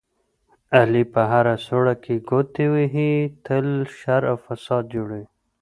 علي 0.77 1.03
په 1.13 1.21
هره 1.31 1.55
سوړه 1.65 1.95
کې 2.03 2.15
ګوتې 2.29 2.65
وهي، 2.73 3.13
تل 3.45 3.67
شر 3.99 4.21
او 4.31 4.37
فساد 4.45 4.83
جوړوي. 4.95 5.23